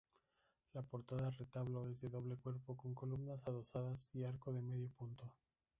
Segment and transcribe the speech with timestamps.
[0.73, 5.31] La portada-retablo es de doble cuerpo con columnas adosadas y arco de medio punto.